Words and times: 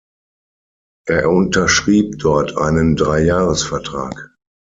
Er 1.07 1.29
unterschrieb 1.29 2.17
dort 2.17 2.57
einen 2.57 2.95
Dreijahresvertrag. 2.95 4.31